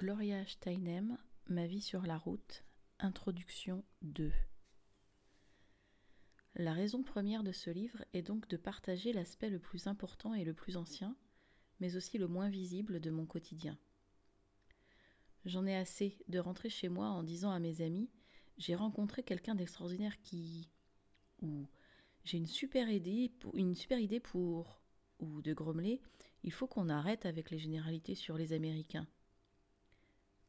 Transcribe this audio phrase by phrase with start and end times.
[0.00, 1.18] Gloria Steinem,
[1.50, 2.64] Ma vie sur la route,
[3.00, 4.32] Introduction 2.
[6.54, 10.44] La raison première de ce livre est donc de partager l'aspect le plus important et
[10.44, 11.18] le plus ancien,
[11.80, 13.76] mais aussi le moins visible de mon quotidien.
[15.44, 18.08] J'en ai assez de rentrer chez moi en disant à mes amis
[18.56, 20.70] J'ai rencontré quelqu'un d'extraordinaire qui.
[21.42, 21.66] ou
[22.24, 23.54] J'ai une super idée pour.
[23.54, 24.80] une super idée pour.
[25.18, 26.00] ou de grommeler
[26.42, 29.06] Il faut qu'on arrête avec les généralités sur les Américains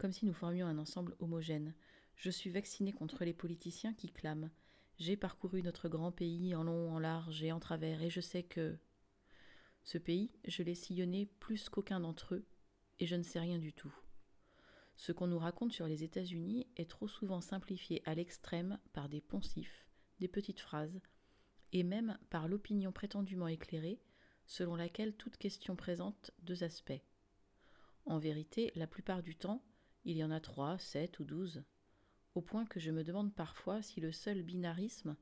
[0.02, 1.76] comme si nous formions un ensemble homogène.
[2.16, 4.50] Je suis vacciné contre les politiciens qui clament.
[4.98, 8.42] J'ai parcouru notre grand pays en long, en large et en travers, et je sais
[8.42, 8.80] que.
[9.84, 12.48] Ce pays, je l'ai sillonné plus qu'aucun d'entre eux,
[13.00, 13.94] et je ne sais rien du tout.
[14.96, 19.22] Ce qu'on nous raconte sur les États-Unis est trop souvent simplifié à l'extrême par des
[19.22, 19.86] poncifs,
[20.20, 21.00] des petites phrases,
[21.74, 24.02] et même par l'opinion prétendument éclairée,
[24.48, 27.04] selon laquelle toute question présente deux aspects.
[28.08, 29.64] En vérité, la plupart du temps,
[30.06, 31.64] il y en a trois, sept ou douze,
[32.36, 35.16] au point que je me demande parfois si le seul binarisme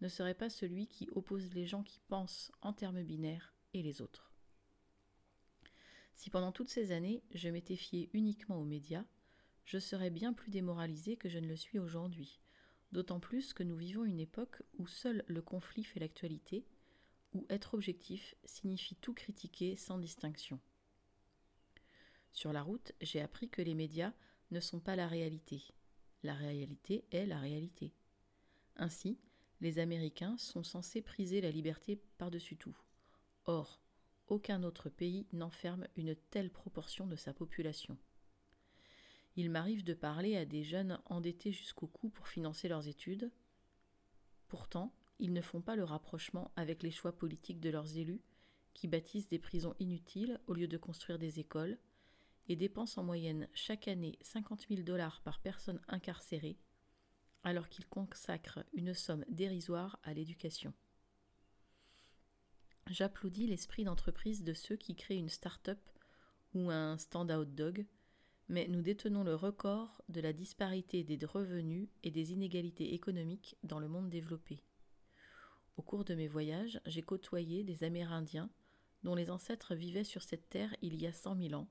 [0.00, 4.02] ne serait pas celui qui oppose les gens qui pensent en termes binaires et les
[4.02, 4.32] autres.
[6.14, 9.04] Si pendant toutes ces années je m'étais fié uniquement aux médias,
[9.64, 12.40] je serais bien plus démoralisé que je ne le suis aujourd'hui,
[12.92, 16.66] d'autant plus que nous vivons une époque où seul le conflit fait l'actualité,
[17.32, 20.60] où être objectif signifie tout critiquer sans distinction.
[22.32, 24.12] Sur la route, j'ai appris que les médias
[24.54, 25.62] ne sont pas la réalité.
[26.22, 27.92] La réalité est la réalité.
[28.76, 29.18] Ainsi,
[29.60, 32.76] les Américains sont censés priser la liberté par-dessus tout.
[33.46, 33.82] Or,
[34.28, 37.98] aucun autre pays n'enferme une telle proportion de sa population.
[39.36, 43.32] Il m'arrive de parler à des jeunes endettés jusqu'au cou pour financer leurs études.
[44.46, 48.22] Pourtant, ils ne font pas le rapprochement avec les choix politiques de leurs élus,
[48.72, 51.78] qui bâtissent des prisons inutiles au lieu de construire des écoles,
[52.48, 56.58] et dépense en moyenne chaque année 50 000 dollars par personne incarcérée,
[57.42, 60.72] alors qu'il consacre une somme dérisoire à l'éducation.
[62.90, 65.80] J'applaudis l'esprit d'entreprise de ceux qui créent une start-up
[66.54, 67.86] ou un stand-out dog,
[68.48, 73.78] mais nous détenons le record de la disparité des revenus et des inégalités économiques dans
[73.78, 74.62] le monde développé.
[75.76, 78.50] Au cours de mes voyages, j'ai côtoyé des Amérindiens
[79.02, 81.68] dont les ancêtres vivaient sur cette terre il y a cent mille ans,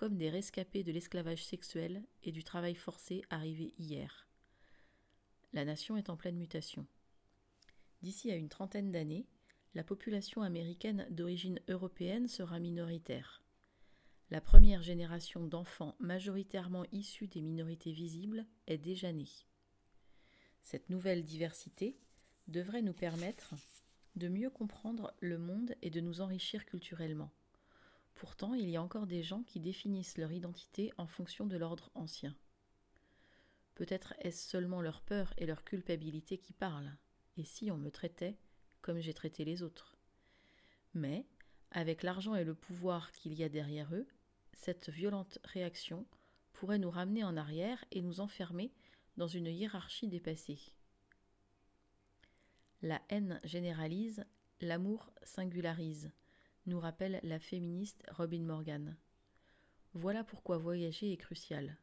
[0.00, 4.26] comme des rescapés de l'esclavage sexuel et du travail forcé arrivés hier.
[5.52, 6.86] La nation est en pleine mutation.
[8.00, 9.26] D'ici à une trentaine d'années,
[9.74, 13.42] la population américaine d'origine européenne sera minoritaire.
[14.30, 19.28] La première génération d'enfants majoritairement issus des minorités visibles est déjà née.
[20.62, 21.98] Cette nouvelle diversité
[22.48, 23.54] devrait nous permettre
[24.16, 27.30] de mieux comprendre le monde et de nous enrichir culturellement.
[28.14, 31.90] Pourtant, il y a encore des gens qui définissent leur identité en fonction de l'ordre
[31.94, 32.36] ancien.
[33.74, 36.96] Peut-être est-ce seulement leur peur et leur culpabilité qui parlent,
[37.36, 38.36] et si on me traitait
[38.82, 39.96] comme j'ai traité les autres?
[40.92, 41.26] Mais,
[41.70, 44.06] avec l'argent et le pouvoir qu'il y a derrière eux,
[44.52, 46.06] cette violente réaction
[46.52, 48.72] pourrait nous ramener en arrière et nous enfermer
[49.16, 50.58] dans une hiérarchie dépassée.
[52.82, 54.24] La haine généralise,
[54.60, 56.10] l'amour singularise,
[56.70, 58.96] nous rappelle la féministe Robin Morgan.
[59.92, 61.76] Voilà pourquoi voyager est crucial.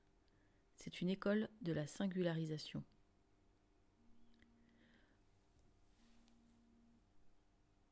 [0.76, 2.84] C'est une école de la singularisation.